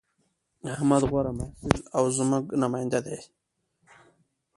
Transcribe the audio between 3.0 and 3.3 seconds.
دی